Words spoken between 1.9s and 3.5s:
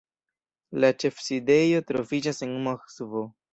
troviĝas en Moskvo.